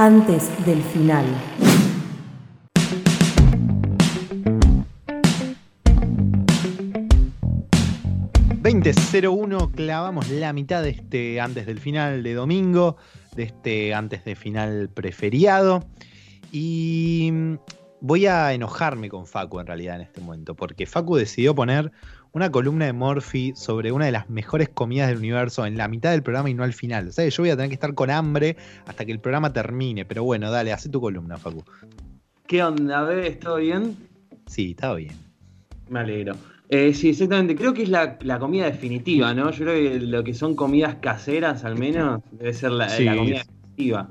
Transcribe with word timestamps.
antes 0.00 0.48
del 0.64 0.82
final. 0.82 1.26
...20.01, 8.62 9.72
clavamos 9.72 10.30
la 10.30 10.54
mitad 10.54 10.82
de 10.82 10.90
este 10.90 11.38
antes 11.38 11.66
del 11.66 11.80
final 11.80 12.22
de 12.22 12.32
domingo, 12.32 12.96
de 13.36 13.42
este 13.42 13.92
antes 13.92 14.24
de 14.24 14.36
final 14.36 14.88
preferiado. 14.88 15.84
Y 16.50 17.30
voy 18.00 18.24
a 18.24 18.54
enojarme 18.54 19.10
con 19.10 19.26
Facu 19.26 19.60
en 19.60 19.66
realidad 19.66 19.96
en 19.96 20.02
este 20.02 20.22
momento, 20.22 20.54
porque 20.54 20.86
Facu 20.86 21.16
decidió 21.16 21.54
poner 21.54 21.92
una 22.32 22.50
columna 22.50 22.86
de 22.86 22.92
Morphy 22.92 23.52
sobre 23.56 23.92
una 23.92 24.06
de 24.06 24.12
las 24.12 24.30
mejores 24.30 24.68
comidas 24.68 25.08
del 25.08 25.18
universo 25.18 25.66
en 25.66 25.76
la 25.76 25.88
mitad 25.88 26.12
del 26.12 26.22
programa 26.22 26.50
y 26.50 26.54
no 26.54 26.62
al 26.62 26.72
final. 26.72 27.08
O 27.08 27.12
sea, 27.12 27.28
yo 27.28 27.42
voy 27.42 27.50
a 27.50 27.56
tener 27.56 27.68
que 27.68 27.74
estar 27.74 27.94
con 27.94 28.10
hambre 28.10 28.56
hasta 28.86 29.04
que 29.04 29.12
el 29.12 29.18
programa 29.18 29.52
termine. 29.52 30.04
Pero 30.04 30.24
bueno, 30.24 30.50
dale, 30.50 30.72
hace 30.72 30.88
tu 30.88 31.00
columna, 31.00 31.36
Facu. 31.36 31.64
¿Qué 32.46 32.62
onda, 32.62 33.02
¿Ves? 33.02 33.38
¿Todo 33.40 33.56
bien? 33.56 33.96
Sí, 34.46 34.70
está 34.70 34.94
bien. 34.94 35.14
Me 35.88 36.00
alegro. 36.00 36.36
Eh, 36.68 36.94
sí, 36.94 37.10
exactamente. 37.10 37.56
Creo 37.56 37.74
que 37.74 37.82
es 37.82 37.88
la, 37.88 38.16
comida 38.38 38.66
definitiva, 38.66 39.34
¿no? 39.34 39.50
Yo 39.50 39.64
creo 39.64 39.74
que 39.74 40.00
lo 40.00 40.22
que 40.22 40.34
son 40.34 40.54
comidas 40.54 40.96
caseras, 40.96 41.64
al 41.64 41.76
menos, 41.76 42.22
debe 42.30 42.52
ser 42.52 42.70
la, 42.70 42.86
comida 42.86 43.38
definitiva. 43.38 44.10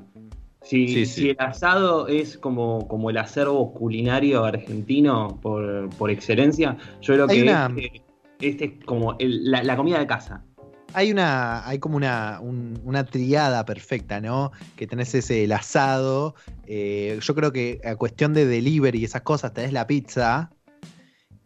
Si, 0.62 1.06
si, 1.06 1.30
el 1.30 1.36
asado 1.38 2.06
es 2.06 2.36
como, 2.36 2.86
como 2.86 3.08
el 3.08 3.16
acervo 3.16 3.72
culinario 3.72 4.44
argentino 4.44 5.38
por, 5.40 5.88
por 5.96 6.10
excelencia, 6.10 6.76
yo 7.00 7.14
creo 7.14 7.26
que 7.26 7.46
este, 7.46 8.02
este, 8.40 8.64
es 8.64 8.84
como 8.84 9.16
la, 9.18 9.76
comida 9.76 9.98
de 9.98 10.06
casa. 10.06 10.44
Hay 10.92 11.12
una, 11.12 11.66
hay 11.68 11.78
como 11.78 11.96
una, 11.96 12.40
una 12.40 13.04
triada 13.04 13.64
perfecta, 13.64 14.20
¿no? 14.20 14.50
Que 14.76 14.86
tenés 14.86 15.14
ese 15.14 15.44
el 15.44 15.52
asado. 15.52 16.34
Eh, 16.66 17.18
yo 17.22 17.34
creo 17.34 17.52
que 17.52 17.80
a 17.84 17.94
cuestión 17.96 18.34
de 18.34 18.46
delivery 18.46 19.00
y 19.00 19.04
esas 19.04 19.22
cosas, 19.22 19.52
tenés 19.52 19.72
la 19.72 19.86
pizza. 19.86 20.50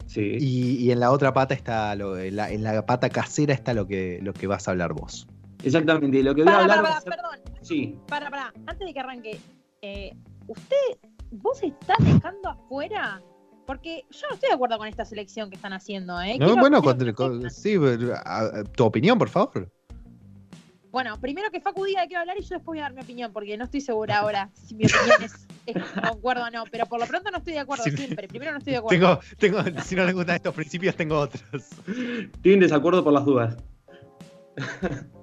Sí. 0.07 0.37
Y, 0.39 0.91
en 0.91 0.99
la 0.99 1.11
otra 1.11 1.33
pata 1.33 1.53
está 1.53 1.95
lo, 1.95 2.17
en, 2.17 2.35
la, 2.35 2.51
en 2.51 2.63
la 2.63 2.85
pata 2.85 3.09
casera 3.09 3.53
está 3.53 3.73
lo 3.73 3.87
que, 3.87 4.19
lo 4.21 4.33
que 4.33 4.47
vas 4.47 4.67
a 4.67 4.71
hablar 4.71 4.93
vos. 4.93 5.27
Exactamente, 5.63 6.21
lo 6.23 6.33
que 6.35 6.43
voy 6.43 6.53
a 6.53 6.59
hablar. 6.59 6.83
Para, 6.83 7.01
perdón. 7.01 7.39
Sí. 7.61 7.97
Para, 8.07 8.29
para, 8.29 8.53
antes 8.67 8.87
de 8.87 8.93
que 8.93 8.99
arranque, 8.99 9.39
eh, 9.81 10.15
¿usted, 10.47 10.75
vos 11.31 11.61
estás 11.61 11.97
dejando 11.99 12.49
afuera? 12.49 13.21
Porque 13.65 14.05
yo 14.11 14.27
no 14.29 14.35
estoy 14.35 14.49
de 14.49 14.55
acuerdo 14.55 14.77
con 14.77 14.87
esta 14.87 15.05
selección 15.05 15.49
que 15.49 15.55
están 15.55 15.73
haciendo, 15.73 16.21
¿eh? 16.21 16.37
No, 16.39 16.55
bueno, 16.55 16.81
sí, 17.49 17.75
tu 18.75 18.85
opinión, 18.85 19.17
por 19.17 19.29
favor. 19.29 19.69
Bueno, 20.95 21.19
primero 21.19 21.51
que 21.51 21.59
Facu 21.59 21.83
diga 21.83 22.03
de 22.03 22.07
qué 22.07 22.13
va 22.13 22.19
a 22.19 22.21
hablar 22.21 22.37
y 22.39 22.43
yo 22.43 22.55
después 22.55 22.65
voy 22.67 22.79
a 22.79 22.83
dar 22.83 22.93
mi 22.93 23.01
opinión, 23.01 23.33
porque 23.33 23.57
no 23.57 23.65
estoy 23.65 23.81
segura 23.81 24.17
ahora 24.19 24.49
si 24.53 24.75
mi 24.75 24.85
opinión 24.85 25.23
es, 25.23 25.75
concuerdo 26.09 26.45
o 26.45 26.49
no, 26.49 26.63
pero 26.71 26.85
por 26.85 27.01
lo 27.01 27.05
pronto 27.05 27.31
no 27.31 27.39
estoy 27.39 27.51
de 27.51 27.59
acuerdo 27.59 27.83
siempre. 27.83 28.29
Primero 28.29 28.53
no 28.53 28.59
estoy 28.59 28.71
de 28.71 28.79
acuerdo. 28.79 29.19
Tengo, 29.37 29.61
tengo, 29.61 29.81
si 29.81 29.95
no 29.95 30.05
les 30.05 30.15
gustan 30.15 30.35
estos 30.37 30.55
principios, 30.55 30.95
tengo 30.95 31.19
otros. 31.19 31.43
Tienen 32.41 32.61
desacuerdo 32.61 33.03
por 33.03 33.11
las 33.13 33.25
dudas. 33.25 33.57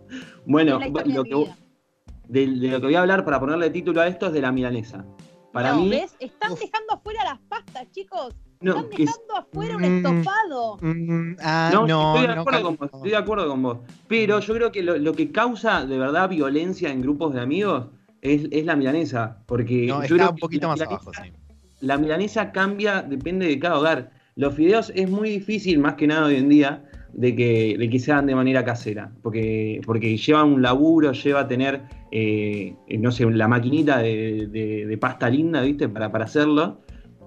Bueno, 0.44 0.78
de, 0.78 2.46
lo 2.46 2.80
que, 2.80 2.86
voy 2.86 2.94
a 2.94 3.00
hablar 3.00 3.24
para 3.24 3.40
ponerle 3.40 3.70
título 3.70 4.00
a 4.00 4.08
esto 4.08 4.26
es 4.26 4.32
de 4.32 4.42
la 4.42 4.52
milanesa. 4.52 5.06
Para 5.53 5.75
mí, 5.75 5.89
¿ves? 5.91 6.17
Están 6.19 6.55
dejando 6.55 6.95
afuera 6.95 7.25
las 7.25 7.39
pastas, 7.48 7.91
chicos. 7.92 8.34
Están 8.61 8.89
dejando 8.91 9.36
afuera 9.36 9.77
un 9.77 9.84
estofado. 9.84 10.78
Mm, 10.81 11.36
ah, 11.41 11.70
no, 11.72 12.17
estoy 12.17 12.27
de 12.27 12.41
acuerdo 12.41 12.62
con 12.62 12.77
vos, 12.77 12.91
estoy 12.94 13.11
de 13.11 13.17
acuerdo 13.17 13.48
con 13.48 13.62
vos. 13.62 13.78
Pero 14.09 14.41
yo 14.41 14.55
creo 14.55 14.72
que 14.72 14.83
lo, 14.83 15.12
que 15.12 15.33
causa 15.33 15.84
de 15.84 15.98
verdad 15.98 16.28
violencia 16.28 16.91
en 16.91 17.03
grupos 17.03 17.34
de 17.34 17.41
amigos 17.41 17.86
es, 18.20 18.64
la 18.64 18.77
milanesa. 18.77 19.42
Porque 19.47 19.86
yo 19.86 20.03
está 20.03 20.31
un 20.31 20.36
poquito 20.36 20.69
más 20.69 20.81
abajo, 20.81 21.11
sí. 21.12 21.33
La 21.81 21.98
milanesa 21.98 22.53
cambia, 22.53 23.03
depende 23.03 23.47
de 23.47 23.59
cada 23.59 23.78
hogar. 23.78 24.12
Los 24.37 24.55
fideos 24.55 24.92
es 24.94 25.11
muy 25.11 25.28
difícil, 25.28 25.81
más 25.81 25.94
que 25.94 26.06
nada 26.06 26.27
hoy 26.27 26.37
en 26.37 26.49
día, 26.49 26.84
de 27.15 27.37
que, 27.37 27.77
de 27.78 27.91
que 27.91 27.99
se 27.99 28.12
de 28.12 28.34
manera 28.34 28.65
casera, 28.65 29.12
porque, 29.23 29.81
porque 29.84 30.17
lleva 30.17 30.45
un 30.45 30.62
laburo, 30.62 31.12
lleva 31.12 31.47
tener, 31.47 31.83
eh, 32.11 32.75
no 32.99 33.11
sé, 33.12 33.31
la 33.31 33.49
maquinita 33.49 33.99
de, 33.99 34.99
pasta 35.00 35.28
linda, 35.28 35.62
¿viste? 35.62 35.89
Para, 35.89 36.11
para 36.11 36.25
hacerlo. 36.25 36.81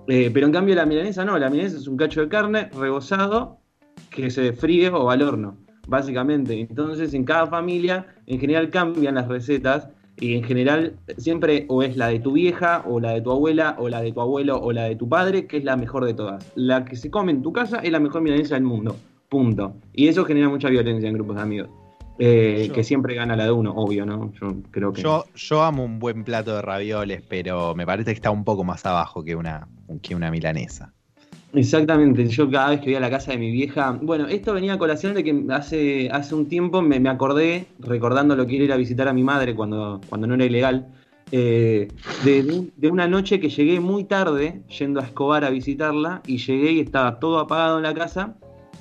Eh, 0.07 0.29
pero 0.33 0.45
en 0.45 0.53
cambio 0.53 0.75
la 0.75 0.85
milanesa 0.85 1.25
no, 1.25 1.37
la 1.37 1.49
milanesa 1.49 1.77
es 1.77 1.87
un 1.87 1.97
cacho 1.97 2.21
de 2.21 2.29
carne 2.29 2.69
rebozado 2.77 3.57
que 4.09 4.29
se 4.29 4.53
fríe 4.53 4.89
o 4.89 5.09
al 5.09 5.21
horno, 5.21 5.57
básicamente. 5.87 6.59
Entonces 6.59 7.13
en 7.13 7.23
cada 7.23 7.47
familia 7.47 8.07
en 8.27 8.39
general 8.39 8.69
cambian 8.69 9.15
las 9.15 9.27
recetas 9.27 9.89
y 10.17 10.35
en 10.35 10.43
general 10.43 10.93
siempre 11.17 11.65
o 11.67 11.83
es 11.83 11.97
la 11.97 12.07
de 12.07 12.19
tu 12.19 12.33
vieja 12.33 12.83
o 12.87 12.99
la 12.99 13.11
de 13.11 13.21
tu 13.21 13.31
abuela 13.31 13.75
o 13.79 13.89
la 13.89 14.01
de 14.01 14.11
tu 14.11 14.21
abuelo 14.21 14.59
o 14.59 14.71
la 14.71 14.83
de 14.83 14.95
tu 14.95 15.09
padre, 15.09 15.47
que 15.47 15.57
es 15.57 15.63
la 15.63 15.75
mejor 15.75 16.05
de 16.05 16.13
todas. 16.13 16.51
La 16.55 16.85
que 16.85 16.95
se 16.95 17.09
come 17.09 17.31
en 17.31 17.41
tu 17.41 17.51
casa 17.51 17.79
es 17.79 17.91
la 17.91 17.99
mejor 17.99 18.21
milanesa 18.21 18.55
del 18.55 18.63
mundo. 18.63 18.95
Punto. 19.29 19.75
Y 19.93 20.07
eso 20.07 20.25
genera 20.25 20.49
mucha 20.49 20.69
violencia 20.69 21.07
en 21.09 21.15
grupos 21.15 21.35
de 21.35 21.41
amigos. 21.41 21.69
Eh, 22.17 22.71
que 22.73 22.83
siempre 22.83 23.13
gana 23.13 23.35
la 23.35 23.43
de 23.45 23.51
uno, 23.51 23.71
obvio, 23.71 24.05
¿no? 24.05 24.31
Yo 24.39 24.55
creo 24.71 24.93
que. 24.93 25.01
Yo, 25.01 25.25
yo 25.35 25.63
amo 25.63 25.83
un 25.83 25.99
buen 25.99 26.23
plato 26.23 26.55
de 26.55 26.61
ravioles, 26.61 27.21
pero 27.27 27.75
me 27.75 27.85
parece 27.85 28.11
que 28.11 28.15
está 28.15 28.31
un 28.31 28.45
poco 28.45 28.63
más 28.63 28.85
abajo 28.85 29.23
que 29.23 29.35
una, 29.35 29.67
que 30.01 30.15
una 30.15 30.31
milanesa. 30.31 30.93
Exactamente, 31.53 32.27
yo 32.27 32.49
cada 32.49 32.71
vez 32.71 32.79
que 32.79 32.87
voy 32.87 32.95
a 32.95 32.99
la 32.99 33.09
casa 33.09 33.31
de 33.31 33.37
mi 33.37 33.49
vieja, 33.49 33.97
bueno, 34.01 34.27
esto 34.27 34.53
venía 34.53 34.73
a 34.73 34.77
colación 34.77 35.13
de 35.13 35.23
que 35.23 35.45
hace, 35.51 36.09
hace 36.11 36.35
un 36.35 36.47
tiempo 36.47 36.81
me, 36.81 36.97
acordé, 37.09 37.67
recordando 37.79 38.35
lo 38.35 38.45
que 38.45 38.57
era 38.57 38.65
ir 38.65 38.73
a 38.73 38.77
visitar 38.77 39.07
a 39.07 39.13
mi 39.13 39.23
madre 39.23 39.55
cuando, 39.55 40.01
cuando 40.09 40.27
no 40.27 40.35
era 40.35 40.45
ilegal, 40.45 40.87
eh, 41.31 41.87
de, 42.25 42.69
de, 42.75 42.89
una 42.89 43.07
noche 43.07 43.39
que 43.39 43.49
llegué 43.49 43.79
muy 43.79 44.03
tarde 44.03 44.61
yendo 44.77 44.99
a 44.99 45.03
Escobar 45.03 45.45
a 45.45 45.49
visitarla 45.49 46.21
y 46.27 46.37
llegué 46.37 46.73
y 46.73 46.79
estaba 46.81 47.19
todo 47.19 47.39
apagado 47.39 47.77
en 47.77 47.83
la 47.83 47.93
casa 47.93 48.35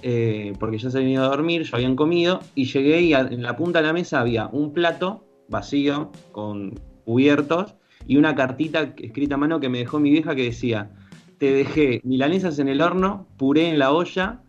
eh, 0.07 0.53
porque 0.61 0.77
ya 0.77 0.91
se 0.91 0.99
habían 0.99 1.13
ido 1.13 1.25
a 1.25 1.29
dormir, 1.29 1.63
ya 1.63 1.79
habían 1.79 1.97
comido, 1.97 2.41
y 2.55 2.67
llegué 2.67 3.01
y 3.01 3.15
en 3.15 3.43
la 3.43 3.57
punta 3.57 3.81
de 3.81 3.87
la 3.87 3.95
mesa 3.95 4.21
había 4.21 4.49
un 4.49 4.75
plato 4.75 5.25
vacío 5.49 6.13
con 6.31 6.79
cubiertos 7.07 7.75
y 8.07 8.19
una 8.19 8.35
cartita 8.35 8.93
escrita 8.99 9.37
a 9.37 9.39
mano 9.39 9.61
que 9.61 9.71
me 9.71 9.79
dejó 9.79 10.01
mi 10.01 10.11
vieja 10.11 10.35
que 10.35 10.43
decía, 10.43 10.91
te 11.39 11.55
dejé 11.55 12.03
milanesas 12.05 12.59
en 12.59 12.69
el 12.69 12.83
horno, 12.83 13.27
puré 13.39 13.71
en 13.71 13.79
la 13.79 13.93
olla 13.93 14.43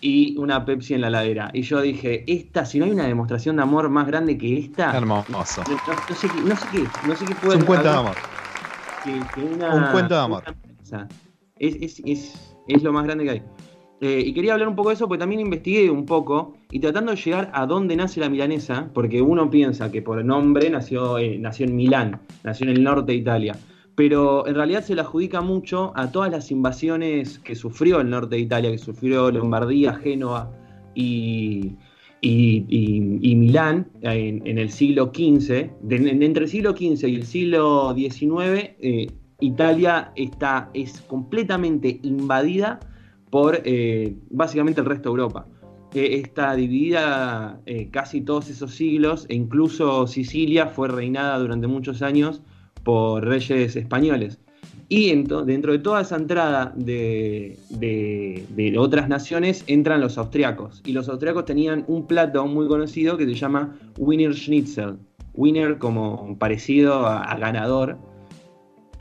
y 0.00 0.38
una 0.38 0.64
Pepsi 0.64 0.94
en 0.94 1.00
la 1.00 1.10
ladera. 1.10 1.50
Y 1.54 1.62
yo 1.62 1.80
dije, 1.80 2.22
esta, 2.28 2.64
si 2.64 2.78
no 2.78 2.84
hay 2.84 2.92
una 2.92 3.08
demostración 3.08 3.56
de 3.56 3.62
amor 3.62 3.90
más 3.90 4.06
grande 4.06 4.38
que 4.38 4.58
esta... 4.60 4.96
Hermoso. 4.96 5.32
No, 5.32 5.44
sé, 5.44 5.62
qué, 6.28 6.40
no 6.44 6.54
sé 6.54 6.66
qué, 6.70 6.84
no 7.08 7.16
sé 7.16 7.24
qué 7.24 7.34
puede... 7.34 7.56
Es 7.56 7.60
un 7.62 7.66
cuento 7.66 7.90
de 7.90 7.96
amor. 7.96 8.16
un 9.06 9.90
cuento 9.90 10.14
de 10.14 10.20
amor. 10.20 10.44
Es, 11.58 11.74
es, 11.80 12.02
es, 12.06 12.54
es 12.68 12.82
lo 12.84 12.92
más 12.92 13.02
grande 13.02 13.24
que 13.24 13.30
hay. 13.30 13.42
Eh, 14.02 14.22
y 14.26 14.32
quería 14.32 14.54
hablar 14.54 14.68
un 14.68 14.74
poco 14.74 14.88
de 14.88 14.94
eso 14.94 15.06
porque 15.06 15.18
también 15.18 15.42
investigué 15.42 15.90
un 15.90 16.06
poco 16.06 16.54
y 16.70 16.80
tratando 16.80 17.12
de 17.12 17.18
llegar 17.18 17.50
a 17.52 17.66
dónde 17.66 17.96
nace 17.96 18.18
la 18.18 18.30
milanesa, 18.30 18.88
porque 18.94 19.20
uno 19.20 19.50
piensa 19.50 19.92
que 19.92 20.00
por 20.00 20.24
nombre 20.24 20.70
nació, 20.70 21.18
eh, 21.18 21.38
nació 21.38 21.66
en 21.66 21.76
Milán, 21.76 22.20
nació 22.42 22.64
en 22.64 22.76
el 22.76 22.82
norte 22.82 23.12
de 23.12 23.18
Italia, 23.18 23.56
pero 23.94 24.46
en 24.46 24.54
realidad 24.54 24.82
se 24.82 24.94
le 24.94 25.02
adjudica 25.02 25.42
mucho 25.42 25.92
a 25.96 26.10
todas 26.10 26.30
las 26.30 26.50
invasiones 26.50 27.38
que 27.40 27.54
sufrió 27.54 28.00
el 28.00 28.08
norte 28.08 28.36
de 28.36 28.40
Italia, 28.40 28.70
que 28.70 28.78
sufrió 28.78 29.30
Lombardía, 29.30 29.92
Génova 29.92 30.50
y, 30.94 31.72
y, 32.22 33.34
Milán 33.36 33.86
en, 34.00 34.58
el 34.58 34.70
siglo 34.70 35.12
XV. 35.14 35.72
entre 35.90 36.44
el 36.44 36.48
siglo 36.48 36.70
XV 36.70 37.06
y 37.06 37.16
el 37.16 37.24
siglo 37.24 37.94
XIX, 37.94 38.70
eh, 38.80 39.08
Italia 39.40 40.12
está, 40.16 40.70
es 40.72 41.02
completamente 41.02 42.00
invadida 42.02 42.80
por 43.30 43.62
eh, 43.64 44.16
básicamente 44.30 44.80
el 44.80 44.86
resto 44.86 45.08
de 45.08 45.20
Europa. 45.20 45.46
está 45.94 46.54
dividida 46.54 47.60
eh, 47.66 47.88
casi 47.90 48.20
todos 48.20 48.50
esos 48.50 48.74
siglos 48.74 49.26
e 49.28 49.34
incluso 49.34 50.06
Sicilia 50.06 50.66
fue 50.66 50.88
reinada 50.88 51.38
durante 51.38 51.66
muchos 51.66 52.02
años 52.02 52.42
por 52.84 53.24
reyes 53.24 53.76
españoles. 53.76 54.38
Y 54.88 55.14
dentro 55.14 55.44
de 55.44 55.78
toda 55.78 56.00
esa 56.00 56.16
entrada 56.16 56.72
de, 56.74 57.56
otras 58.76 59.08
naciones 59.08 59.62
entran 59.68 60.00
los 60.00 60.18
austriacos. 60.18 60.82
Y 60.84 60.92
los 60.92 61.08
austriacos 61.08 61.44
tenían 61.44 61.84
un 61.86 62.08
plato 62.08 62.44
muy 62.46 62.66
conocido 62.66 63.16
que 63.16 63.24
se 63.24 63.34
llama 63.34 63.76
Wiener 63.98 64.34
Schnitzel. 64.34 64.98
Wiener 65.34 65.78
como 65.78 66.36
parecido 66.40 67.06
a 67.06 67.36
ganador 67.36 67.98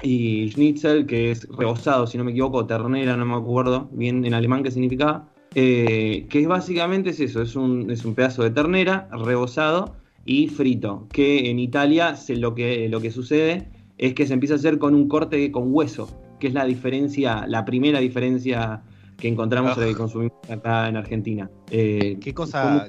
y 0.01 0.49
Schnitzel, 0.51 1.05
que 1.05 1.31
es 1.31 1.47
rebozado, 1.49 2.07
si 2.07 2.17
no 2.17 2.23
me 2.23 2.31
equivoco, 2.31 2.65
ternera, 2.65 3.17
no 3.17 3.25
me 3.25 3.35
acuerdo 3.35 3.89
bien 3.91 4.25
en 4.25 4.33
alemán 4.33 4.63
qué 4.63 4.71
significaba, 4.71 5.29
eh, 5.55 6.27
que 6.29 6.41
es 6.41 6.47
básicamente 6.47 7.09
es 7.09 7.19
eso, 7.19 7.41
es 7.41 7.55
un, 7.55 7.89
es 7.91 8.05
un 8.05 8.15
pedazo 8.15 8.43
de 8.43 8.51
ternera 8.51 9.09
rebozado 9.11 9.95
y 10.25 10.47
frito, 10.47 11.07
que 11.11 11.49
en 11.49 11.59
Italia 11.59 12.15
se, 12.15 12.35
lo, 12.35 12.53
que, 12.53 12.87
lo 12.89 13.01
que 13.01 13.11
sucede 13.11 13.69
es 13.97 14.13
que 14.13 14.27
se 14.27 14.33
empieza 14.33 14.55
a 14.55 14.57
hacer 14.57 14.77
con 14.77 14.95
un 14.95 15.07
corte 15.07 15.51
con 15.51 15.73
hueso, 15.73 16.09
que 16.39 16.47
es 16.47 16.53
la 16.53 16.65
diferencia, 16.65 17.45
la 17.47 17.65
primera 17.65 17.99
diferencia 17.99 18.83
que 19.17 19.27
encontramos 19.27 19.77
de 19.77 19.87
que 19.87 19.95
consumimos 19.95 20.37
acá 20.49 20.87
en 20.87 20.95
Argentina. 20.95 21.49
Eh, 21.69 22.17
¿Qué 22.21 22.33
cosa? 22.33 22.87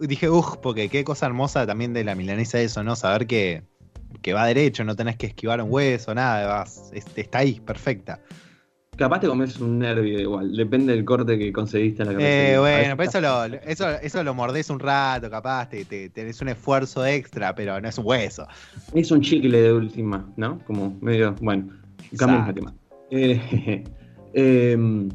dije, 0.00 0.30
uff, 0.30 0.56
porque 0.62 0.88
qué 0.88 1.04
cosa 1.04 1.26
hermosa 1.26 1.66
también 1.66 1.92
de 1.92 2.04
la 2.04 2.14
milanesa 2.14 2.60
eso, 2.60 2.82
¿no? 2.82 2.96
Saber 2.96 3.26
que 3.26 3.62
que 4.22 4.32
va 4.32 4.46
derecho, 4.46 4.84
no 4.84 4.96
tenés 4.96 5.16
que 5.16 5.26
esquivar 5.26 5.60
un 5.62 5.70
hueso, 5.70 6.14
nada, 6.14 6.46
vas, 6.46 6.90
está 6.92 7.38
ahí, 7.38 7.60
perfecta. 7.60 8.20
Capaz 8.96 9.20
te 9.20 9.26
comes 9.26 9.58
un 9.58 9.80
nervio 9.80 10.20
igual, 10.20 10.56
depende 10.56 10.94
del 10.94 11.04
corte 11.04 11.36
que 11.36 11.52
conseguiste 11.52 12.02
en 12.02 12.08
la 12.08 12.14
cabeza. 12.14 12.52
Eh, 12.52 12.58
bueno, 12.58 12.96
pero 12.96 13.10
eso 13.10 13.20
lo, 13.20 13.44
eso, 13.66 13.90
eso 13.90 14.22
lo 14.22 14.34
mordés 14.34 14.70
un 14.70 14.78
rato, 14.78 15.28
capaz, 15.28 15.68
te, 15.68 15.84
tenés 16.10 16.40
un 16.40 16.48
esfuerzo 16.48 17.04
extra, 17.04 17.54
pero 17.54 17.80
no 17.80 17.88
es 17.88 17.98
un 17.98 18.06
hueso. 18.06 18.46
Es 18.92 19.10
un 19.10 19.20
chicle 19.20 19.60
de 19.60 19.72
última, 19.72 20.24
¿no? 20.36 20.60
Como 20.64 20.96
medio, 21.00 21.34
bueno, 21.40 21.68
cambiamos 22.16 22.46
de 22.46 22.52
tema. 22.54 22.74
Eh, 23.10 23.84
em, 24.34 25.08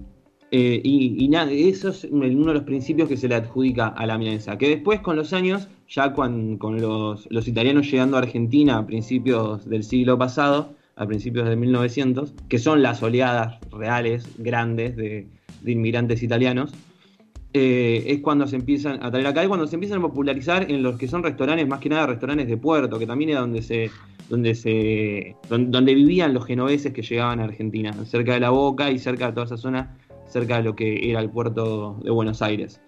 eh, 0.51 0.81
y, 0.83 1.27
nada, 1.29 1.51
eso 1.51 1.89
es 1.89 2.05
uno 2.05 2.47
de 2.47 2.53
los 2.53 2.63
principios 2.63 3.07
que 3.07 3.15
se 3.15 3.27
le 3.27 3.35
adjudica 3.35 3.87
a 3.87 4.05
la 4.05 4.17
milanesa. 4.17 4.57
Que 4.57 4.69
después, 4.69 4.99
con 4.99 5.15
los 5.15 5.31
años, 5.31 5.67
ya 5.89 6.13
con, 6.13 6.59
los, 6.79 7.47
italianos 7.47 7.89
llegando 7.89 8.17
a 8.17 8.19
Argentina 8.21 8.77
a 8.77 8.85
principios 8.85 9.67
del 9.67 9.83
siglo 9.83 10.17
pasado, 10.17 10.75
a 10.95 11.07
principios 11.07 11.49
de 11.49 11.55
1900, 11.55 12.33
que 12.47 12.59
son 12.59 12.81
las 12.81 13.01
oleadas 13.01 13.57
reales, 13.71 14.27
grandes, 14.37 14.95
de, 14.95 15.27
inmigrantes 15.65 16.21
italianos, 16.21 16.71
eh, 17.53 18.03
es 18.05 18.19
cuando 18.19 18.45
se 18.45 18.55
empiezan 18.55 19.03
a 19.03 19.09
traer 19.09 19.25
acá 19.25 19.43
y 19.43 19.47
cuando 19.47 19.65
se 19.65 19.75
empiezan 19.75 19.97
a 19.97 20.01
popularizar 20.01 20.69
en 20.69 20.83
los 20.83 20.97
que 20.97 21.07
son 21.07 21.23
restaurantes, 21.23 21.67
más 21.67 21.79
que 21.79 21.89
nada 21.89 22.05
restaurantes 22.05 22.47
de 22.47 22.57
puerto, 22.57 22.99
que 22.99 23.07
también 23.07 23.31
es 23.31 23.37
donde 23.37 23.61
se 23.63 23.89
donde 24.29 24.53
se 24.53 25.35
donde, 25.49 25.95
vivían 25.95 26.35
los 26.35 26.45
genoveses 26.45 26.93
que 26.93 27.01
llegaban 27.01 27.39
a 27.39 27.45
Argentina, 27.45 27.91
cerca 28.05 28.33
de 28.33 28.39
la 28.39 28.51
Boca 28.51 28.91
y 28.91 28.99
cerca 28.99 29.25
de 29.25 29.33
toda 29.33 29.47
esa 29.47 29.57
zona 29.57 29.97
cerca 30.27 30.57
de 30.57 30.63
lo 30.63 30.75
que 30.75 31.09
era 31.09 31.19
el 31.19 31.31
puerto 31.31 31.99
de 32.03 32.11
Buenos 32.11 32.43
Aires. 32.43 32.79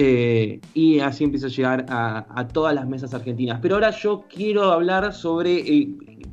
Eh, 0.00 0.60
y 0.74 1.00
así 1.00 1.24
empieza 1.24 1.48
a 1.48 1.50
llegar 1.50 1.86
a, 1.88 2.46
todas 2.52 2.72
las 2.72 2.86
mesas 2.86 3.12
argentinas. 3.14 3.58
Pero 3.60 3.74
ahora 3.74 3.90
yo 3.90 4.24
quiero 4.32 4.70
hablar 4.70 5.12
sobre 5.12 5.56
eh, 5.58 5.88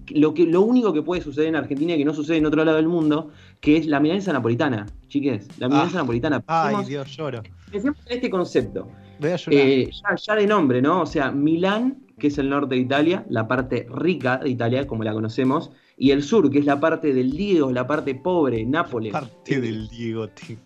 lo, 0.10 0.36
que, 0.36 0.46
lo 0.46 0.62
único 0.62 0.94
que 0.94 1.02
puede 1.02 1.22
suceder 1.22 1.50
en 1.50 1.56
Argentina 1.56 1.96
y 1.96 1.98
que 1.98 2.06
no 2.06 2.14
sucede 2.14 2.38
en 2.38 2.46
otro 2.46 2.64
lado 2.64 2.78
del 2.78 2.88
mundo, 2.88 3.32
que 3.60 3.78
es 3.78 3.88
la 3.88 4.00
milanesa 4.00 4.32
napolitana, 4.34 4.86
chiques. 5.08 5.48
La 5.58 5.68
milanesa 5.68 5.98
ah. 5.98 6.02
napolitana. 6.02 6.44
Ay, 6.46 6.86
Dios, 6.86 7.18
lloro. 7.18 7.42
en 7.72 7.96
este 8.08 8.30
concepto. 8.30 8.88
Eh, 9.20 9.90
ya, 9.92 10.16
ya, 10.16 10.36
de 10.36 10.46
nombre, 10.46 10.82
¿no? 10.82 11.02
O 11.02 11.06
sea, 11.08 11.32
Milán, 11.32 12.06
que 12.20 12.28
es 12.28 12.38
el 12.38 12.50
norte 12.50 12.76
de 12.76 12.82
Italia, 12.82 13.26
la 13.30 13.48
parte 13.48 13.88
rica 13.90 14.38
de 14.38 14.50
Italia, 14.50 14.86
como 14.86 15.04
la 15.04 15.14
conocemos, 15.14 15.72
y 15.98 16.12
el 16.12 16.22
sur, 16.22 16.52
que 16.52 16.60
es 16.60 16.66
la 16.66 16.80
parte 16.80 17.14
del 17.14 17.32
Diego, 17.32 17.72
la 17.72 17.88
parte 17.88 18.14
pobre, 18.14 18.64
Nápoles. 18.64 19.12
Parte 19.12 19.60
del 19.60 19.88
Diego, 19.88 20.28
tío. 20.30 20.58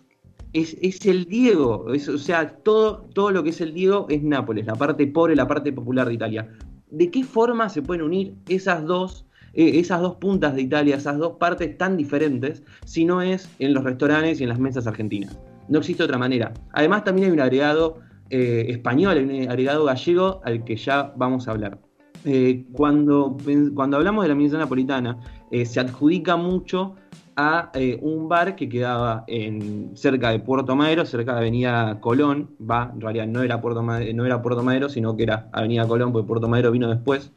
Es, 0.52 1.06
el 1.06 1.26
Diego, 1.26 1.86
o 1.86 2.18
sea, 2.18 2.48
todo, 2.48 3.02
todo 3.14 3.30
lo 3.30 3.44
que 3.44 3.50
es 3.50 3.60
el 3.60 3.72
Diego 3.72 4.06
es 4.08 4.22
Nápoles, 4.22 4.66
la 4.66 4.74
parte 4.74 5.06
pobre, 5.06 5.36
la 5.36 5.46
parte 5.46 5.72
popular 5.72 6.08
de 6.08 6.14
Italia. 6.14 6.48
¿De 6.90 7.08
qué 7.10 7.22
forma 7.22 7.68
se 7.68 7.82
pueden 7.82 8.02
unir 8.02 8.34
esas 8.48 8.84
dos, 8.84 9.26
eh, 9.54 9.78
esas 9.78 10.00
dos 10.00 10.16
puntas 10.16 10.56
de 10.56 10.62
Italia, 10.62 10.96
esas 10.96 11.18
dos 11.18 11.36
partes 11.36 11.78
tan 11.78 11.96
diferentes, 11.96 12.64
si 12.84 13.04
no 13.04 13.22
es 13.22 13.48
en 13.60 13.74
los 13.74 13.84
restaurantes 13.84 14.40
y 14.40 14.42
en 14.42 14.48
las 14.48 14.58
mesas 14.58 14.88
argentinas? 14.88 15.38
No 15.68 15.78
existe 15.78 16.02
otra 16.02 16.18
manera. 16.18 16.52
Además, 16.72 17.04
también 17.04 17.28
hay 17.28 17.32
un 17.32 17.40
agregado 17.40 18.00
eh, 18.30 18.66
español, 18.70 19.18
hay 19.18 19.24
un 19.24 19.48
agregado 19.48 19.84
gallego 19.84 20.40
al 20.44 20.64
que 20.64 20.74
ya 20.74 21.12
vamos 21.16 21.46
a 21.46 21.52
hablar. 21.52 21.78
Eh, 22.24 22.64
cuando, 22.72 23.36
cuando 23.74 23.96
hablamos 23.98 24.24
de 24.24 24.28
la 24.30 24.34
milanesa 24.34 24.58
napolitana, 24.58 25.16
se 25.64 25.80
adjudica 25.80 26.36
mucho 26.36 26.96
a 27.36 27.70
eh, 27.74 27.98
un 28.02 28.28
bar 28.28 28.56
que 28.56 28.68
quedaba 28.68 29.24
en, 29.26 29.96
cerca 29.96 30.30
de 30.30 30.40
Puerto 30.40 30.76
Madero, 30.76 31.04
cerca 31.06 31.32
de 31.32 31.38
Avenida 31.38 32.00
Colón, 32.00 32.50
va, 32.58 32.90
en 32.92 33.00
realidad 33.00 33.26
no 33.26 33.42
era 33.42 33.60
Puerto, 33.60 33.82
Madero, 33.82 34.12
no 34.14 34.26
era 34.26 34.42
Puerto 34.42 34.62
Madero, 34.62 34.88
sino 34.88 35.16
que 35.16 35.24
era 35.24 35.48
Avenida 35.52 35.86
Colón, 35.86 36.12
porque 36.12 36.26
Puerto 36.26 36.48
Madero 36.48 36.70
vino 36.70 36.88
después, 36.88 37.32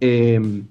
en 0.00 0.68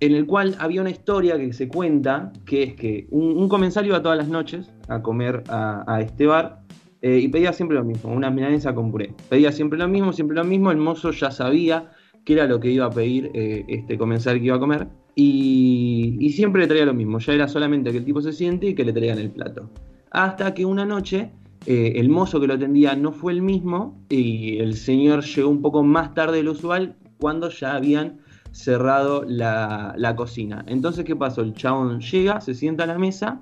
el 0.00 0.26
cual 0.26 0.56
había 0.58 0.80
una 0.80 0.90
historia 0.90 1.36
que 1.38 1.52
se 1.52 1.68
cuenta, 1.68 2.32
que 2.44 2.62
es 2.62 2.74
que 2.74 3.06
un, 3.10 3.48
comensal 3.48 3.86
iba 3.86 4.02
todas 4.02 4.18
las 4.18 4.28
noches 4.28 4.70
a 4.88 5.02
comer 5.02 5.44
a, 5.48 6.00
este 6.00 6.26
bar, 6.26 6.62
y 7.00 7.28
pedía 7.28 7.52
siempre 7.52 7.76
lo 7.76 7.84
mismo, 7.84 8.12
una 8.12 8.30
milanesa 8.30 8.74
con 8.74 8.90
puré. 8.90 9.14
Pedía 9.28 9.52
siempre 9.52 9.78
lo 9.78 9.88
mismo, 9.88 10.12
siempre 10.12 10.36
lo 10.36 10.44
mismo, 10.44 10.70
el 10.70 10.78
mozo 10.78 11.10
ya 11.12 11.30
sabía 11.30 11.90
qué 12.24 12.34
era 12.34 12.46
lo 12.46 12.60
que 12.60 12.70
iba 12.70 12.86
a 12.86 12.90
pedir 12.90 13.30
eh, 13.34 13.64
este 13.68 13.98
comensal 13.98 14.38
que 14.38 14.46
iba 14.46 14.56
a 14.56 14.60
comer. 14.60 14.88
Y, 15.14 16.30
siempre 16.34 16.62
le 16.62 16.68
traía 16.68 16.86
lo 16.86 16.94
mismo, 16.94 17.18
ya 17.18 17.34
era 17.34 17.48
solamente 17.48 17.90
que 17.92 17.98
el 17.98 18.04
tipo 18.04 18.22
se 18.22 18.32
siente 18.32 18.68
y 18.68 18.74
que 18.74 18.84
le 18.84 18.92
traigan 18.92 19.18
el 19.18 19.30
plato. 19.30 19.68
Hasta 20.10 20.54
que 20.54 20.64
una 20.64 20.84
noche 20.84 21.30
eh, 21.66 21.92
el 21.96 22.08
mozo 22.08 22.40
que 22.40 22.46
lo 22.46 22.54
atendía 22.54 22.96
no 22.96 23.12
fue 23.12 23.32
el 23.32 23.42
mismo 23.42 24.02
y 24.08 24.58
el 24.58 24.74
señor 24.74 25.24
llegó 25.24 25.48
un 25.48 25.62
poco 25.62 25.82
más 25.82 26.14
tarde 26.14 26.38
de 26.38 26.42
lo 26.42 26.52
usual 26.52 26.96
cuando 27.18 27.50
ya 27.50 27.76
habían 27.76 28.20
cerrado 28.52 29.24
la, 29.26 30.14
cocina. 30.16 30.64
Entonces, 30.66 31.04
¿qué 31.04 31.16
pasó? 31.16 31.42
El 31.42 31.54
chabón 31.54 32.00
llega, 32.00 32.40
se 32.40 32.54
sienta 32.54 32.84
a 32.84 32.86
la 32.86 32.98
mesa, 32.98 33.40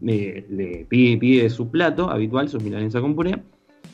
le 0.00 0.86
pide, 0.88 1.16
pide 1.18 1.50
su 1.50 1.68
plato 1.70 2.10
habitual, 2.10 2.48
su 2.48 2.58
milanesa 2.60 3.00
con 3.00 3.14
puré, 3.14 3.42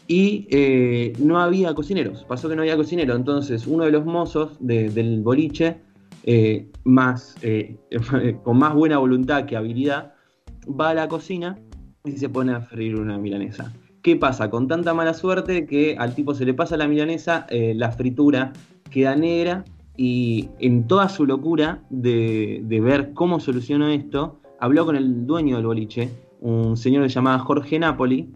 y 0.07 0.47
eh, 0.51 1.13
no 1.19 1.39
había 1.41 1.75
cocineros. 1.75 2.25
Pasó 2.25 2.49
que 2.49 2.57
no 2.57 2.63
había 2.63 2.77
cocinero. 2.77 3.15
Entonces, 3.15 3.67
uno 3.67 3.85
de 3.85 3.91
los 3.91 4.05
mozos 4.05 4.57
del 4.61 5.23
boliche, 5.23 5.79
eh, 6.27 6.71
más, 6.85 7.37
eh, 7.43 7.77
con 8.43 8.59
más 8.59 8.75
buena 8.75 8.99
voluntad 8.99 9.45
que 9.45 9.57
habilidad, 9.57 10.15
va 10.69 10.91
a 10.91 10.95
la 10.95 11.09
cocina 11.09 11.59
y 12.05 12.13
se 12.13 12.29
pone 12.29 12.53
a 12.53 12.61
freír 12.61 12.97
una 12.97 13.19
milanesa. 13.19 13.73
¿Qué 14.03 14.17
pasa? 14.17 14.51
Con 14.51 14.69
tanta 14.69 14.93
mala 14.95 15.15
suerte 15.15 15.67
que 15.67 15.97
al 15.99 16.15
tipo 16.15 16.35
se 16.35 16.45
le 16.45 16.55
pasa 16.55 16.77
la 16.77 16.89
milanesa, 16.89 17.47
la 17.51 17.91
fritura 17.91 18.53
queda 18.91 19.17
negra 19.17 19.65
y 19.97 20.49
en 20.59 20.87
toda 20.87 21.09
su 21.09 21.25
locura 21.25 21.83
de, 21.89 22.63
ver 22.83 23.15
cómo 23.15 23.41
solucionó 23.41 23.89
esto, 23.89 24.41
habló 24.61 24.85
con 24.85 24.97
el 24.97 25.27
dueño 25.27 25.57
del 25.57 25.67
boliche, 25.67 26.11
un 26.41 26.77
señor 26.77 27.05
que 27.05 27.09
se 27.09 27.15
llamaba 27.15 27.39
Jorge 27.39 27.79
Napoli, 27.79 28.29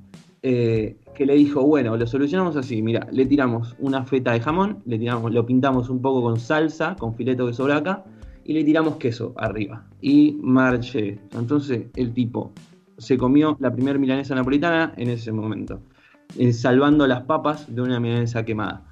que 1.19 1.27
le 1.27 1.35
dijo, 1.35 1.63
bueno, 1.65 1.97
lo 1.97 2.07
solucionamos 2.07 2.57
así, 2.57 2.81
mira, 2.81 3.09
le 3.11 3.27
tiramos 3.27 3.75
una 3.81 4.05
feta 4.05 4.33
de 4.33 4.41
jamón, 4.41 4.79
le 4.87 5.01
tiramos, 5.01 5.33
lo 5.35 5.45
pintamos 5.45 5.91
un 5.91 6.01
poco 6.01 6.23
con 6.23 6.39
salsa, 6.39 6.95
con 6.97 7.17
fileto 7.17 7.49
de 7.49 7.55
sobraca, 7.55 8.05
y 8.45 8.53
le 8.53 8.63
tiramos 8.63 8.97
queso 8.97 9.35
arriba. 9.37 9.85
Y 10.01 10.39
marche. 10.41 11.19
Entonces 11.37 11.87
el 11.97 12.15
tipo 12.15 12.53
se 12.99 13.19
comió 13.19 13.57
la 13.59 13.73
primera 13.73 13.99
milanesa 13.99 14.37
napolitana 14.37 14.95
en 14.97 15.11
ese 15.11 15.33
momento, 15.33 15.81
eh, 16.39 16.53
salvando 16.53 17.05
las 17.09 17.23
papas 17.23 17.67
de 17.75 17.83
una 17.83 17.99
milanesa 17.99 18.45
quemada. 18.45 18.85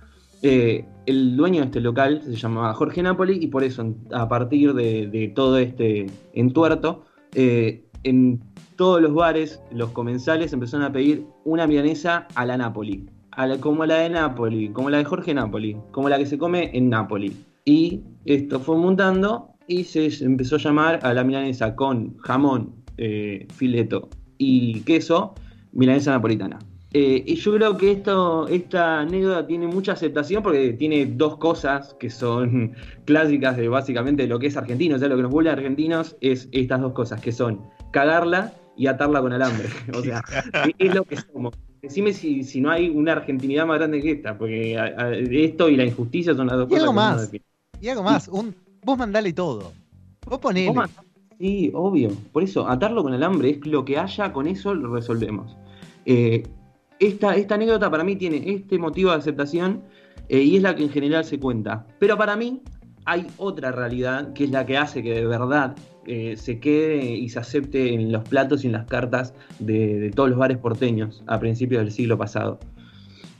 Eh, 0.42 0.84
el 1.06 1.36
dueño 1.36 1.60
de 1.60 1.66
este 1.66 1.80
local 1.80 2.22
se 2.24 2.34
llamaba 2.34 2.74
Jorge 2.74 3.04
Napoli 3.04 3.38
y 3.40 3.46
por 3.46 3.62
eso 3.62 3.94
a 4.12 4.28
partir 4.28 4.74
de, 4.74 5.32
todo 5.32 5.58
este 5.58 6.06
entuerto, 6.34 7.04
eh, 7.34 7.84
en 8.04 8.40
todos 8.76 9.00
los 9.00 9.14
bares, 9.14 9.60
los 9.70 9.90
comensales 9.90 10.52
empezaron 10.52 10.84
a 10.84 10.92
pedir 10.92 11.26
una 11.44 11.66
milanesa 11.66 12.28
a 12.34 12.44
la 12.46 12.56
Napoli, 12.56 13.06
como 13.60 13.84
la 13.86 13.98
de 13.98 14.10
Napoli, 14.10 14.70
como 14.70 14.90
la 14.90 14.98
de 14.98 15.04
Jorge 15.04 15.34
Napoli, 15.34 15.76
como 15.90 16.08
la 16.08 16.18
que 16.18 16.26
se 16.26 16.38
come 16.38 16.70
en 16.74 16.90
Napoli. 16.90 17.36
Y 17.64 18.02
esto 18.24 18.60
fue 18.60 18.76
montando 18.76 19.50
y 19.66 19.84
se 19.84 20.06
empezó 20.24 20.56
a 20.56 20.58
llamar 20.58 21.00
a 21.02 21.12
la 21.12 21.24
milanesa 21.24 21.74
con 21.74 22.16
jamón, 22.18 22.74
eh, 22.98 23.46
fileto 23.54 24.08
y 24.38 24.80
queso, 24.80 25.34
milanesa 25.72 26.12
napolitana. 26.12 26.58
Eh, 26.92 27.24
y 27.26 27.34
yo 27.34 27.52
creo 27.54 27.76
que 27.76 27.92
esto, 27.92 28.48
esta 28.48 29.00
anécdota 29.00 29.46
tiene 29.46 29.66
mucha 29.66 29.92
aceptación 29.92 30.42
porque 30.42 30.72
tiene 30.72 31.04
dos 31.04 31.36
cosas 31.36 31.94
que 32.00 32.08
son 32.08 32.72
clásicas 33.04 33.56
de 33.56 33.68
básicamente 33.68 34.26
lo 34.26 34.38
que 34.38 34.46
es 34.46 34.56
argentino. 34.56 34.96
O 34.96 34.98
sea, 34.98 35.08
lo 35.08 35.16
que 35.16 35.22
nos 35.22 35.30
vuelve 35.30 35.50
a 35.50 35.54
argentinos 35.54 36.16
es 36.22 36.48
estas 36.52 36.80
dos 36.80 36.92
cosas, 36.92 37.20
que 37.20 37.32
son 37.32 37.60
cagarla 37.96 38.52
y 38.76 38.88
atarla 38.88 39.22
con 39.22 39.32
alambre. 39.32 39.68
O 39.96 40.02
sea, 40.02 40.22
es 40.78 40.94
lo 40.94 41.04
que 41.04 41.16
somos. 41.16 41.54
Decime 41.80 42.12
si, 42.12 42.44
si, 42.44 42.60
no 42.60 42.70
hay 42.70 42.90
una 42.90 43.12
argentinidad 43.12 43.64
más 43.64 43.78
grande 43.78 44.02
que 44.02 44.12
esta, 44.12 44.36
porque 44.36 44.76
esto 45.30 45.70
y 45.70 45.76
la 45.76 45.84
injusticia 45.84 46.34
son 46.34 46.48
las 46.48 46.56
dos 46.58 46.68
cosas. 46.68 46.80
Y 46.80 46.82
algo 46.82 46.92
más. 46.92 47.30
Y 47.80 47.88
algo 47.88 48.02
más. 48.02 48.28
Un, 48.28 48.54
vos 48.84 48.98
mandale 48.98 49.32
todo. 49.32 49.72
Vos 50.26 50.38
ponele. 50.38 50.74
sí, 51.38 51.70
obvio. 51.72 52.10
Por 52.32 52.42
eso, 52.42 52.68
atarlo 52.68 53.02
con 53.02 53.14
alambre 53.14 53.50
es 53.50 53.66
lo 53.66 53.84
que 53.84 53.96
haya, 53.96 54.30
con 54.30 54.46
eso 54.46 54.74
lo 54.74 54.92
resolvemos. 54.92 55.56
Eh, 56.04 56.42
esta, 56.98 57.34
esta 57.34 57.54
anécdota 57.54 57.90
para 57.90 58.04
mí 58.04 58.16
tiene 58.16 58.42
este 58.44 58.78
motivo 58.78 59.10
de 59.12 59.16
aceptación 59.16 59.84
eh, 60.28 60.40
y 60.40 60.56
es 60.56 60.62
la 60.62 60.74
que 60.74 60.82
en 60.82 60.90
general 60.90 61.24
se 61.24 61.38
cuenta. 61.38 61.86
Pero 61.98 62.18
para 62.18 62.36
mí 62.36 62.62
hay 63.06 63.26
otra 63.38 63.72
realidad 63.72 64.34
que 64.34 64.44
es 64.44 64.50
la 64.50 64.66
que 64.66 64.76
hace 64.76 65.02
que 65.02 65.14
de 65.14 65.26
verdad 65.26 65.76
eh, 66.06 66.36
se 66.36 66.60
quede 66.60 67.04
y 67.04 67.28
se 67.28 67.38
acepte 67.38 67.92
en 67.92 68.12
los 68.12 68.28
platos 68.28 68.64
y 68.64 68.68
en 68.68 68.72
las 68.72 68.86
cartas 68.86 69.34
de, 69.58 70.10
todos 70.14 70.30
los 70.30 70.38
bares 70.38 70.58
porteños 70.58 71.22
a 71.26 71.38
principios 71.40 71.82
del 71.82 71.92
siglo 71.92 72.16
pasado. 72.16 72.58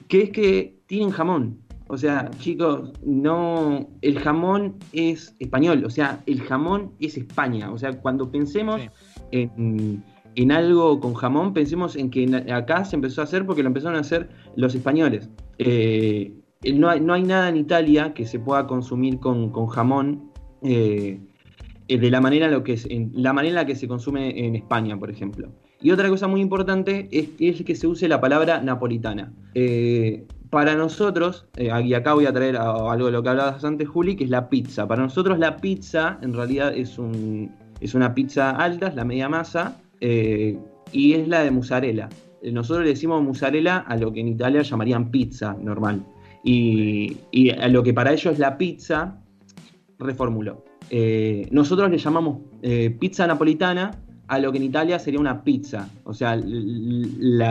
Que 0.09 0.23
es 0.23 0.31
que 0.31 0.77
tienen 0.87 1.11
jamón. 1.11 1.59
O 1.89 1.97
sea, 1.97 2.31
chicos, 2.39 2.93
no. 3.05 3.89
El 4.03 4.19
jamón 4.19 4.75
es 4.93 5.37
español, 5.39 5.85
o 5.85 5.91
sea, 5.91 6.21
el 6.27 6.41
jamón 6.43 6.93
es 6.99 7.17
España. 7.17 7.71
O 7.71 7.79
sea, 7.79 8.01
cuando 8.01 8.31
pensemos 8.31 8.81
en, 9.31 10.03
algo 10.51 10.99
con 10.99 11.15
jamón, 11.15 11.55
pensemos 11.55 11.95
en 11.95 12.11
que 12.11 12.27
acá 12.53 12.85
se 12.85 12.97
empezó 12.97 13.21
a 13.21 13.25
hacer 13.25 13.47
porque 13.47 13.63
lo 13.63 13.69
empezaron 13.69 13.97
a 13.97 14.01
hacer 14.01 14.29
los 14.57 14.75
españoles. 14.75 15.31
Eh, 15.59 16.35
no, 16.75 16.89
hay, 16.89 17.01
no, 17.01 17.15
hay, 17.15 17.23
nada 17.23 17.49
en 17.49 17.57
Italia 17.57 18.13
que 18.15 18.27
se 18.27 18.41
pueda 18.41 18.67
consumir 18.67 19.21
con, 19.21 19.51
con 19.51 19.69
jamón 19.69 20.33
eh, 20.63 21.21
de 21.88 22.11
la 22.11 22.21
manera, 22.21 22.49
lo 22.49 22.64
que 22.64 22.75
es, 22.75 22.87
en, 22.90 23.12
la 23.14 23.33
manera 23.33 23.50
en 23.50 23.55
la 23.55 23.66
que 23.66 23.76
se 23.76 23.87
consume 23.88 24.47
en 24.47 24.57
España, 24.57 24.99
por 24.99 25.11
ejemplo. 25.11 25.52
Y 25.81 25.90
otra 25.90 26.09
cosa 26.09 26.26
muy 26.26 26.40
importante 26.40 27.09
es, 27.11 27.62
que 27.62 27.75
se 27.75 27.87
use 27.87 28.09
la 28.09 28.21
palabra 28.21 28.61
napolitana. 28.61 29.33
para 30.50 30.75
nosotros, 30.75 31.47
y 31.57 31.95
acá 31.95 32.14
voy 32.14 32.26
a 32.26 32.33
traer 32.33 32.57
algo 32.57 33.07
de 33.07 33.12
lo 33.12 33.23
que 33.23 33.28
hablabas 33.28 33.64
antes, 33.64 33.88
Juli, 33.88 34.16
que 34.16 34.25
es 34.25 34.31
la 34.31 34.49
pizza. 34.49 34.87
Para 34.88 35.02
nosotros 35.02 35.38
la 35.38 35.59
pizza 35.59 36.19
en 36.23 36.33
realidad 36.33 36.75
es, 36.75 36.99
un, 36.99 37.50
es 37.81 37.95
una 37.95 38.14
pizza 38.14 38.50
alta, 38.50 38.88
es 38.88 38.95
la 38.95 39.05
media 39.05 39.28
masa, 39.28 39.76
y 40.00 41.12
es 41.12 41.28
la 41.28 41.43
de 41.43 41.50
mozzarella. 41.50 42.09
Nosotros 42.43 42.85
le 42.85 42.90
decimos 42.90 43.23
mozzarella 43.23 43.78
a 43.78 43.97
lo 43.97 44.12
que 44.12 44.21
en 44.21 44.28
Italia 44.28 44.62
llamarían 44.62 45.11
pizza 45.11 45.57
normal. 45.61 46.05
Y, 46.45 47.16
a 47.59 47.69
lo 47.69 47.83
que 47.83 47.93
para 47.93 48.12
ellos 48.12 48.35
es 48.35 48.38
la 48.38 48.57
pizza, 48.57 49.19
reformuló. 49.99 50.64
Eh, 50.90 51.49
nosotros 51.50 51.90
le 51.90 51.99
llamamos 51.99 52.38
eh, 52.62 52.90
pizza 52.99 53.26
napolitana 53.26 53.90
a 54.28 54.38
lo 54.38 54.52
que 54.52 54.59
en 54.59 54.64
Italia 54.64 54.99
sería 54.99 55.21
una 55.21 55.43
pizza. 55.43 55.88
O 56.05 56.14
sea, 56.14 56.35
el, 56.35 57.43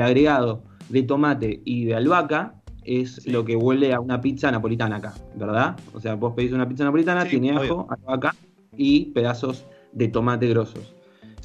agregado 0.00 0.62
de 0.88 1.02
tomate 1.02 1.60
y 1.64 1.84
de 1.86 1.94
albahaca 1.94 2.54
es 2.84 3.26
lo 3.26 3.44
que 3.44 3.56
huele 3.56 3.94
a 3.94 4.00
una 4.00 4.20
pizza 4.20 4.50
napolitana 4.50 4.96
acá, 4.96 5.14
¿verdad? 5.36 5.76
O 5.94 6.00
sea, 6.00 6.14
vos 6.14 6.34
pedís 6.34 6.52
una 6.52 6.68
pizza 6.68 6.84
napolitana, 6.84 7.24
tiene 7.24 7.52
ajo, 7.52 7.86
albahaca 7.88 8.34
y 8.76 9.06
pedazos 9.06 9.64
de 9.92 10.08
tomate 10.08 10.48
grosos. 10.48 10.94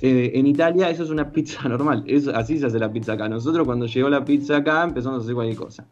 Eh, 0.01 0.31
en 0.35 0.47
Italia 0.47 0.89
eso 0.89 1.03
es 1.03 1.09
una 1.09 1.31
pizza 1.31 1.67
normal, 1.69 2.05
así 2.33 2.57
se 2.57 2.65
hace 2.65 2.79
la 2.79 2.91
pizza 2.91 3.13
acá. 3.13 3.29
Nosotros 3.29 3.65
cuando 3.65 3.85
llegó 3.85 4.09
la 4.09 4.25
pizza 4.25 4.57
acá 4.57 4.83
empezamos 4.83 5.19
a 5.19 5.23
hacer 5.23 5.35
cualquier 5.35 5.57
cosa. 5.57 5.85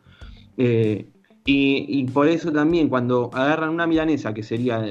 Eh, 0.58 1.08
y, 1.50 2.04
por 2.08 2.28
eso 2.28 2.52
también 2.52 2.90
cuando 2.90 3.30
agarran 3.34 3.70
una 3.70 3.88
milanesa, 3.88 4.34
que 4.34 4.44
sería, 4.44 4.84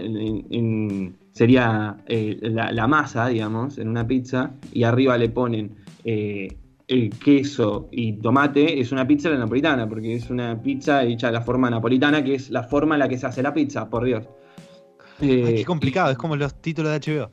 sería 1.33 1.99
eh, 2.07 2.39
la, 2.41 2.87
masa, 2.87 3.29
digamos, 3.29 3.77
en 3.77 3.89
una 3.89 4.07
pizza, 4.07 4.55
y 4.73 4.85
arriba 4.85 5.19
le 5.19 5.29
ponen 5.29 5.77
el 6.03 7.11
queso 7.23 7.89
y 7.91 8.15
tomate, 8.15 8.81
es 8.81 8.91
una 8.91 9.07
pizza 9.07 9.29
la 9.29 9.37
napolitana, 9.37 9.87
porque 9.87 10.15
es 10.15 10.31
una 10.31 10.61
pizza 10.63 11.05
hecha 11.05 11.27
de 11.27 11.35
la 11.35 11.43
forma 11.43 11.69
napolitana, 11.69 12.25
que 12.25 12.37
es 12.37 12.49
la 12.49 12.63
forma 12.63 12.95
en 12.95 13.01
la 13.01 13.09
que 13.09 13.19
se 13.19 13.27
hace 13.27 13.43
la 13.43 13.53
pizza, 13.53 13.91
por 13.91 14.05
Dios. 14.05 14.27
qué 15.21 15.63
complicado, 15.67 16.11
es 16.11 16.17
como 16.17 16.37
los 16.37 16.55
títulos 16.63 16.91
de 16.91 17.01
HBO. 17.01 17.31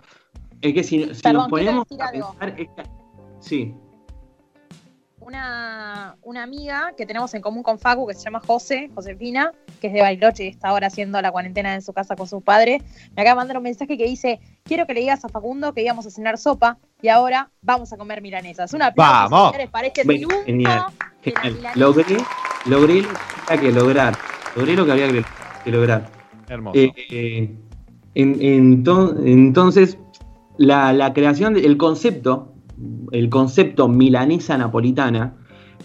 Es 0.61 0.73
que 0.73 0.83
si, 0.83 0.97
nos 0.97 1.47
ponemos 1.47 1.85
a 1.99 2.11
pensar. 2.11 2.55
Sí. 3.39 3.73
Una, 5.25 6.17
una, 6.21 6.43
amiga 6.43 6.93
que 6.97 7.05
tenemos 7.05 7.33
en 7.33 7.41
común 7.41 7.63
con 7.63 7.79
Facu, 7.79 8.07
que 8.07 8.13
se 8.13 8.23
llama 8.23 8.41
José, 8.45 8.89
Josefina, 8.93 9.51
que 9.79 9.87
es 9.87 9.93
de 9.93 10.01
Bariloche 10.01 10.45
y 10.45 10.47
está 10.49 10.69
ahora 10.69 10.87
haciendo 10.87 11.21
la 11.21 11.31
cuarentena 11.31 11.73
en 11.73 11.81
su 11.81 11.93
casa 11.93 12.15
con 12.15 12.27
sus 12.27 12.43
padres, 12.43 12.83
me 13.15 13.21
acaba 13.21 13.35
de 13.35 13.35
mandar 13.35 13.57
un 13.57 13.63
mensaje 13.63 13.97
que 13.97 14.05
dice: 14.05 14.39
Quiero 14.63 14.85
que 14.85 14.93
le 14.93 15.01
digas 15.01 15.23
a 15.23 15.29
Facundo 15.29 15.73
que 15.73 15.81
íbamos 15.83 16.05
a 16.05 16.09
cenar 16.09 16.37
sopa 16.37 16.77
y 17.01 17.09
ahora 17.09 17.49
vamos 17.61 17.93
a 17.93 17.97
comer 17.97 18.21
milanesas. 18.21 18.73
Una 18.73 18.91
¡Vamos! 18.95 19.53
para 19.71 19.87
este 19.87 20.03
Genial, 20.45 20.85
Logré, 21.75 22.17
logré 22.65 23.01
lo 23.01 23.07
que 23.09 23.17
había 23.47 23.61
que 23.61 23.71
lograr. 23.71 24.17
Logré 24.55 24.75
lo 24.75 24.85
que 24.85 24.91
había 24.91 25.07
que 25.63 25.71
lograr. 25.71 26.09
Hermoso. 26.49 26.77
Eh, 26.77 26.93
eh, 27.09 27.57
entonces, 28.15 29.97
la, 30.57 31.13
creación, 31.13 31.53
del 31.53 31.77
concepto, 31.77 32.52
el 33.11 33.29
concepto 33.29 33.87
milanesa 33.87 34.57
napolitana, 34.57 35.35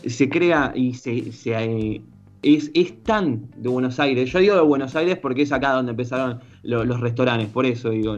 se 0.07 0.29
crea 0.29 0.73
y 0.75 0.95
se, 0.95 1.31
eh, 1.47 2.03
es, 2.43 2.71
es, 2.75 3.03
tan 3.03 3.51
de 3.57 3.69
Buenos 3.69 3.99
Aires. 3.99 4.31
Yo 4.31 4.39
digo 4.39 4.55
de 4.55 4.63
Buenos 4.63 4.95
Aires 4.97 5.19
porque 5.19 5.43
es 5.43 5.53
acá 5.53 5.73
donde 5.73 5.91
empezaron 5.91 6.41
los 6.63 7.01
restaurantes, 7.01 7.49
por 7.49 7.67
eso 7.67 7.91
digo. 7.91 8.17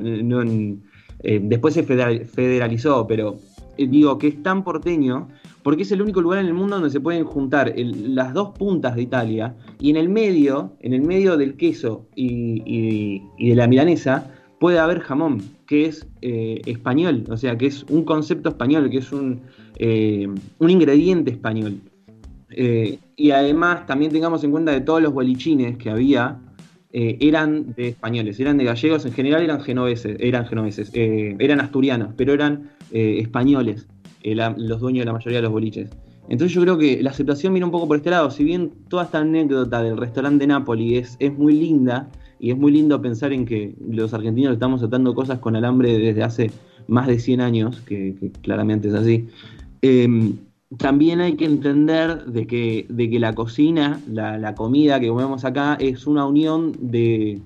Eh, 1.23 1.39
después 1.43 1.75
se 1.75 1.83
federalizó, 1.83 3.07
pero 3.07 3.37
eh, 3.77 3.87
digo 3.87 4.17
que 4.17 4.29
es 4.29 4.43
tan 4.43 4.65
porteño 4.65 5.29
porque 5.63 5.83
es 5.83 5.93
el 5.93 6.01
único 6.01 6.23
lugar 6.23 6.39
en 6.39 6.47
el 6.47 6.55
mundo 6.55 6.77
donde 6.77 6.89
se 6.89 7.01
pueden 7.01 7.25
juntar 7.25 7.75
las 7.77 8.33
dos 8.33 8.57
puntas 8.59 8.97
de 8.97 9.03
Italia 9.03 9.55
y 9.79 9.91
en 9.91 9.99
el 9.99 10.09
medio, 10.09 10.73
en 10.81 10.95
el 10.95 11.03
medio 11.03 11.37
del 11.37 11.57
queso 11.59 12.07
y 12.17 13.21
de 13.39 13.55
la 13.55 13.67
milanesa, 13.67 14.31
puede 14.61 14.79
haber 14.79 15.01
jamón, 15.01 15.43
que 15.67 15.87
es 15.87 16.07
eh, 16.21 16.61
español, 16.67 17.25
o 17.31 17.37
sea, 17.39 17.57
que 17.57 17.67
es 17.67 17.83
un 17.89 18.05
concepto 18.05 18.51
español, 18.51 18.91
que 18.91 18.99
es 18.99 19.11
un, 19.11 19.41
eh, 19.79 20.29
un 20.59 20.71
ingrediente 20.71 21.31
español. 21.31 21.81
Eh, 22.51 22.99
y 23.17 23.31
además 23.31 23.87
también 23.87 24.13
tengamos 24.13 24.45
en 24.45 24.51
cuenta 24.51 24.75
que 24.75 24.83
todos 24.83 25.01
los 25.01 25.15
bolichines 25.15 25.79
que 25.79 25.91
había 25.91 26.39
eran 26.93 27.73
de 27.75 27.89
españoles, 27.89 28.41
eran 28.41 28.59
de 28.59 28.65
gallegos, 28.65 29.07
en 29.07 29.13
general 29.13 29.45
eran 29.45 29.61
genoveses, 29.61 30.17
eran 30.19 30.45
genoveses, 30.47 30.91
eran 30.93 31.61
asturianos, 31.61 32.13
pero 32.17 32.33
eran 32.35 32.71
españoles, 32.91 33.87
los 34.25 34.81
dueños 34.81 35.03
de 35.03 35.07
la 35.07 35.13
mayoría 35.13 35.39
de 35.39 35.43
los 35.43 35.53
boliches. 35.53 35.89
Entonces 36.29 36.53
yo 36.53 36.63
creo 36.63 36.79
que 36.79 37.01
la 37.01 37.11
aceptación 37.11 37.55
viene 37.55 37.65
un 37.65 37.71
poco 37.71 37.87
por 37.87 37.97
este 37.97 38.11
lado, 38.11 38.33
si 38.33 38.43
bien 38.43 38.73
toda 38.89 39.05
esta 39.05 39.19
anécdota 39.19 39.85
del 39.85 39.97
restaurante 39.97 40.43
de 40.43 40.49
Nápoles 40.49 41.11
es, 41.11 41.17
es 41.21 41.39
muy 41.39 41.53
linda, 41.53 42.09
y 42.41 42.51
es 42.51 42.57
muy 42.57 42.73
lindo 42.73 43.01
pensar 43.03 43.33
en 43.33 43.45
que 43.45 43.75
los 43.87 44.15
argentinos 44.15 44.55
estamos 44.55 44.83
atando 44.83 45.15
cosas 45.15 45.39
con 45.39 45.57
alambre 45.57 45.99
desde 45.99 46.23
hace 46.23 46.51
más 46.89 47.07
de 47.07 47.19
100 47.19 47.41
años, 47.41 47.81
que, 47.83 48.33
claramente 48.43 48.89
es 48.89 48.95
así. 48.95 49.29
Em, 49.83 50.37
también 50.79 51.21
hay 51.21 51.35
que 51.35 51.45
entender 51.45 52.25
de 52.25 52.47
que, 52.47 52.87
de 52.89 53.11
que 53.11 53.19
la 53.19 53.35
cocina, 53.35 54.01
la, 54.09 54.55
comida 54.55 54.99
que 55.01 55.09
comemos 55.09 55.45
acá, 55.45 55.77
es 55.79 56.07
una 56.07 56.25
unión 56.27 56.73
de, 56.81 57.43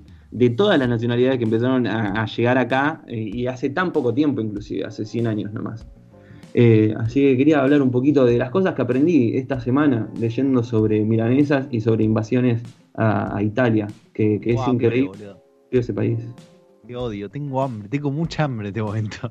todas 0.56 0.78
las 0.78 0.88
nacionalidades 0.88 1.38
que 1.38 1.44
empezaron 1.44 1.86
a, 1.86 2.26
llegar 2.26 2.58
acá 2.58 3.02
eh, 3.08 3.30
y 3.32 3.46
hace 3.48 3.70
tan 3.70 3.92
poco 3.92 4.14
tiempo, 4.14 4.40
inclusive, 4.40 4.84
hace 4.84 5.04
100 5.04 5.26
años 5.26 5.52
nomás. 5.52 5.86
Eh, 6.56 6.94
así 6.98 7.20
que 7.20 7.36
quería 7.36 7.60
hablar 7.60 7.82
un 7.82 7.90
poquito 7.90 8.24
de 8.24 8.38
las 8.38 8.50
cosas 8.50 8.74
que 8.74 8.82
aprendí 8.82 9.36
esta 9.36 9.60
semana 9.60 10.08
leyendo 10.18 10.62
sobre 10.62 11.04
milanesas 11.04 11.66
y 11.72 11.80
sobre 11.80 12.04
invasiones 12.04 12.62
a, 12.94 13.42
Italia, 13.42 13.88
que, 14.12 14.40
es 14.42 14.68
increíble 14.68 15.34
ese 15.72 15.92
país. 15.92 16.20
Qué 16.86 16.94
odio, 16.94 17.28
tengo 17.28 17.60
hambre, 17.60 17.88
tengo 17.88 18.12
mucha 18.12 18.44
hambre 18.44 18.68
en 18.68 18.74
este 18.74 18.82
momento. 18.82 19.30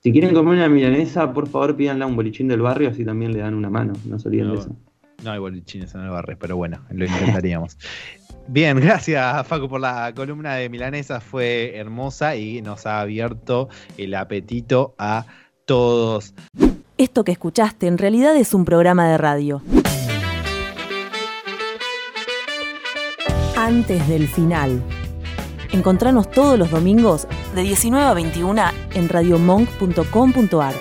Si 0.00 0.12
quieren 0.12 0.34
comer 0.34 0.54
una 0.54 0.68
milanesa, 0.68 1.32
por 1.32 1.48
favor 1.48 1.76
pídanla 1.76 2.04
a 2.04 2.08
un 2.08 2.16
bolichín 2.16 2.48
del 2.48 2.60
barrio, 2.60 2.90
así 2.90 3.04
también 3.04 3.32
le 3.32 3.40
dan 3.40 3.54
una 3.54 3.68
mano, 3.70 3.94
no 4.06 4.18
se 4.18 4.28
olviden 4.28 4.52
de 4.52 4.58
eso. 4.58 4.76
No 5.22 5.30
hay 5.30 5.38
bolichines 5.38 5.94
en 5.94 6.02
el 6.02 6.10
barrio, 6.10 6.36
pero 6.38 6.56
bueno, 6.56 6.80
lo 6.90 7.04
intentaríamos. 7.04 7.78
Bien, 8.46 8.78
gracias 8.78 9.46
Facu 9.46 9.68
por 9.68 9.80
la 9.80 10.12
columna 10.14 10.56
de 10.56 10.68
Milanesa, 10.68 11.20
fue 11.20 11.74
hermosa 11.76 12.36
y 12.36 12.60
nos 12.60 12.84
ha 12.84 13.00
abierto 13.00 13.70
el 13.96 14.14
apetito 14.14 14.94
a 14.98 15.24
todos. 15.64 16.34
Esto 16.96 17.24
que 17.24 17.32
escuchaste 17.32 17.86
en 17.86 17.98
realidad 17.98 18.36
es 18.36 18.54
un 18.54 18.64
programa 18.64 19.08
de 19.08 19.18
radio. 19.18 19.62
antes 23.64 24.06
del 24.08 24.28
final. 24.28 24.82
Encontranos 25.72 26.30
todos 26.30 26.58
los 26.58 26.70
domingos 26.70 27.26
de 27.54 27.62
19 27.62 28.06
a 28.06 28.14
21 28.14 28.62
en 28.94 29.08
radiomonk.com.ar. 29.08 30.74